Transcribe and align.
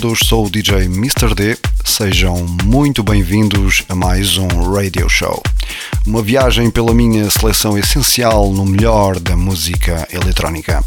Todos, 0.00 0.20
sou 0.26 0.46
o 0.46 0.50
DJ 0.50 0.84
Mr. 0.84 1.34
D. 1.34 1.58
Sejam 1.84 2.46
muito 2.64 3.02
bem-vindos 3.02 3.84
a 3.88 3.94
mais 3.94 4.38
um 4.38 4.48
Radio 4.72 5.08
Show. 5.10 5.42
Uma 6.06 6.22
viagem 6.22 6.70
pela 6.70 6.94
minha 6.94 7.30
seleção 7.30 7.76
essencial 7.76 8.50
no 8.50 8.64
melhor 8.64 9.20
da 9.20 9.36
música 9.36 10.08
eletrónica. 10.10 10.82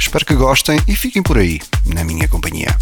Espero 0.00 0.26
que 0.26 0.34
gostem 0.34 0.80
e 0.88 0.96
fiquem 0.96 1.22
por 1.22 1.38
aí, 1.38 1.60
na 1.84 2.02
minha 2.02 2.26
companhia. 2.26 2.76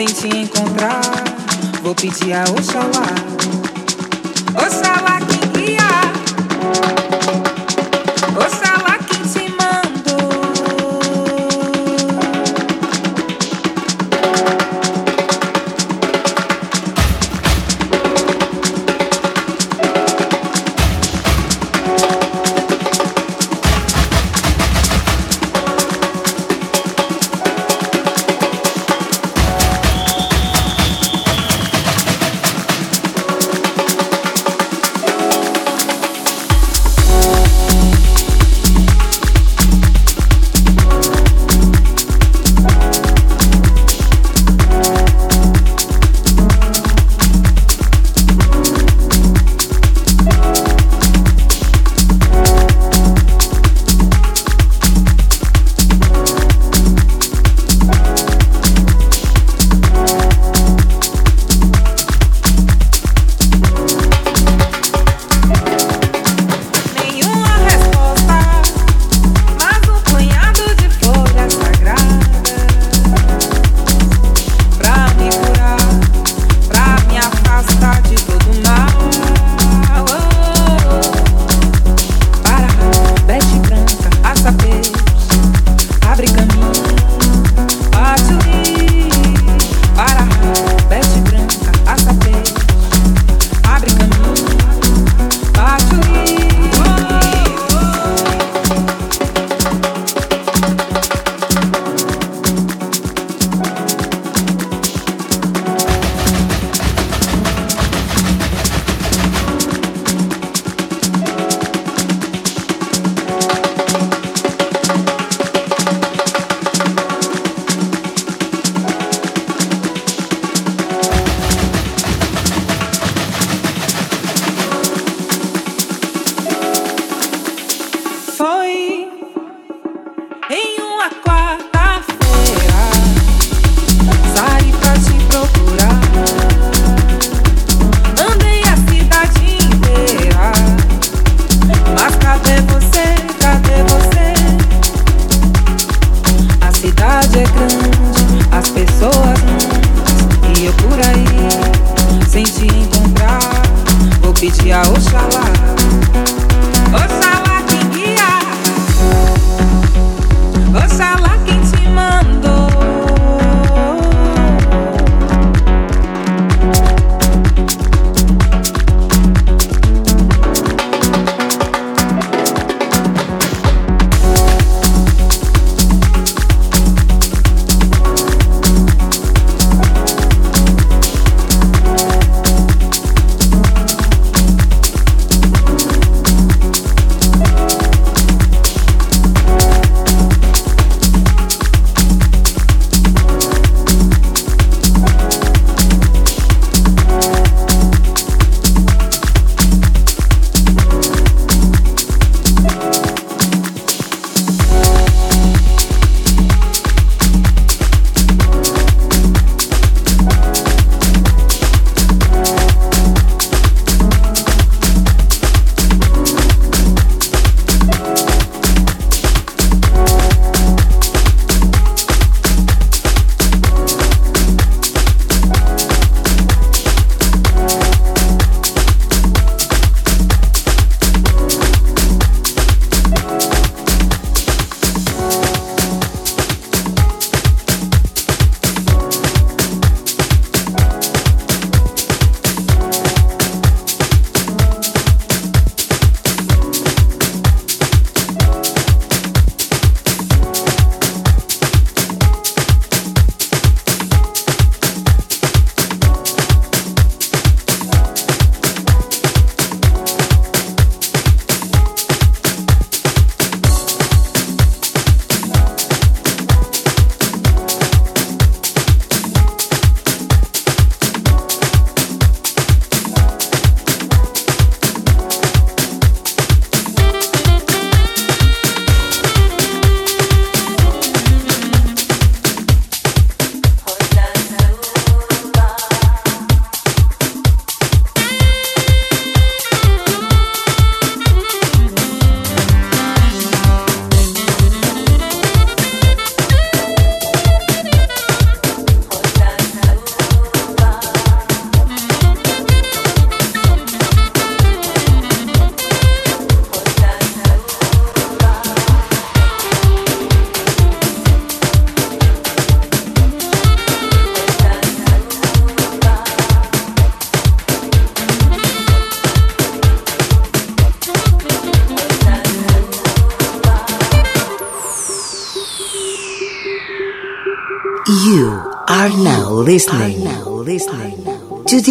sem 0.00 0.30
te 0.30 0.34
encontrar, 0.34 1.02
vou 1.82 1.94
pedir 1.94 2.32
a 2.32 2.44
Oxalá. 2.44 3.04
Oxalá. 4.56 5.09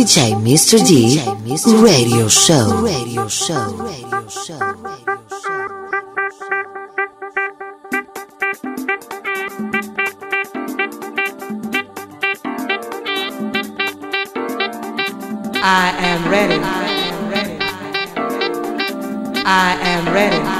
DJ 0.09 0.33
Mr. 0.41 0.79
D 0.87 1.21
Radio 1.83 2.27
Show. 2.27 2.81
Radio 2.81 3.27
Show. 3.27 3.77
Radio 3.77 4.27
Show. 4.27 4.57
I 15.61 15.93
am 15.99 16.27
ready. 16.27 16.55
I 16.55 16.89
am 17.05 17.29
ready. 17.29 17.59
I 19.45 19.77
am 19.79 20.11
ready. 20.11 20.58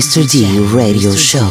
Mr. 0.00 0.24
D 0.24 0.58
Radio 0.74 1.14
Show. 1.14 1.44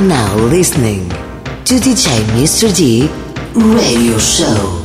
Are 0.00 0.04
now 0.04 0.34
listening 0.36 1.08
to 1.64 1.74
DJ 1.76 2.20
Mr. 2.34 2.74
D 2.76 3.08
Radio 3.54 4.18
Show. 4.18 4.75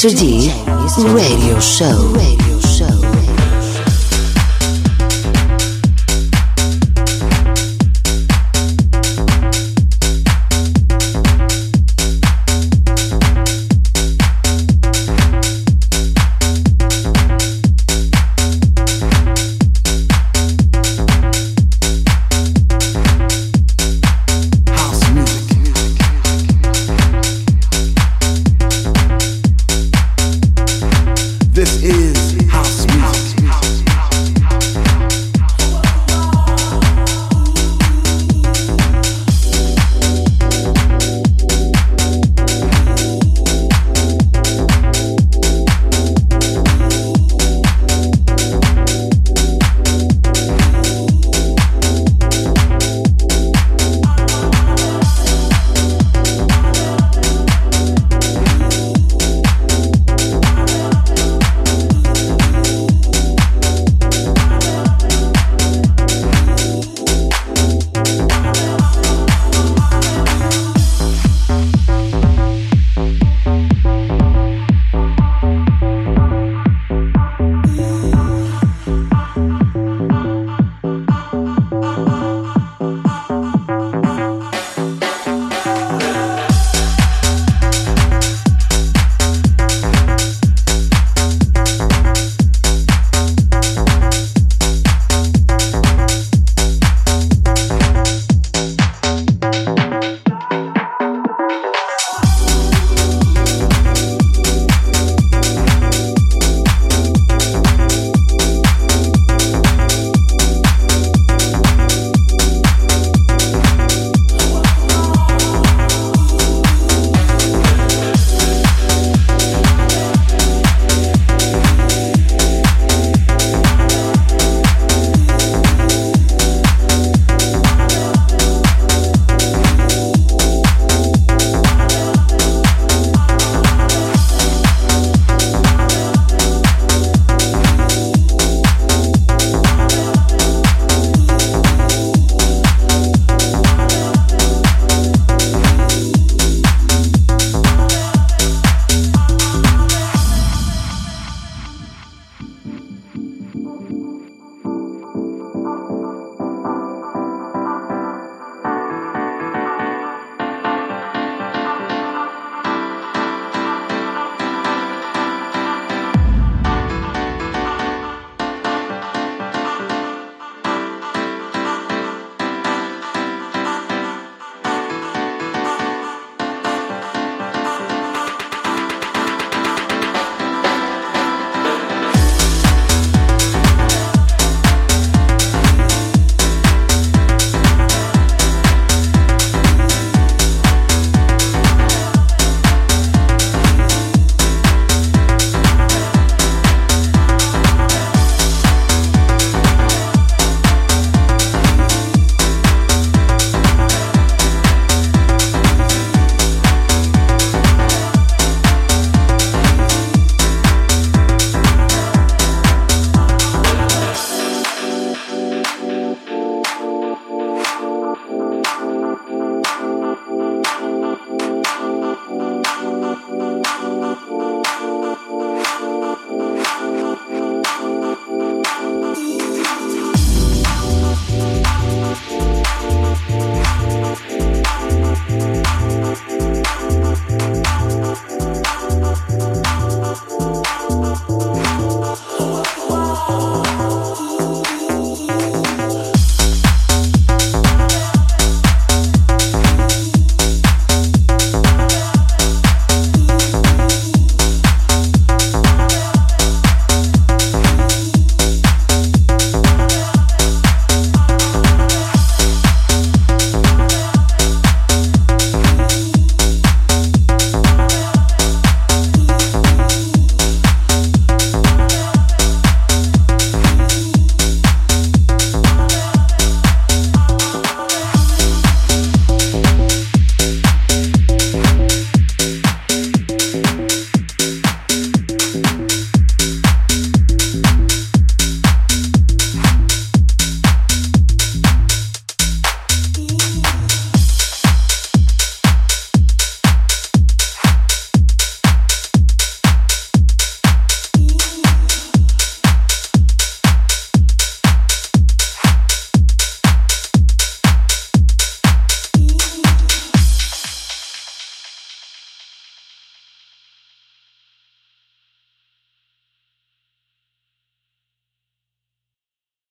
Mr. 0.00 0.16
D 0.16 0.50
Radio 1.12 1.60
Show. 1.60 2.14
Radio 2.14 2.40
Show. 2.40 2.49